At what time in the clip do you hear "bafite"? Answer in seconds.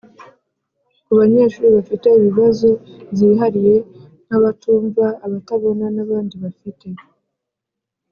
1.77-2.07, 6.43-6.87